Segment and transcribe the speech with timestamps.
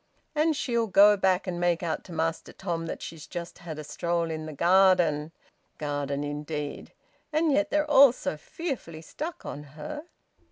[0.33, 3.83] "And she'll go back and make out to Master Tom that she's just had a
[3.83, 5.31] stroll in the garden!
[5.77, 6.91] Garden, indeed!
[7.31, 10.05] And yet they're all so fearfully stuck on her."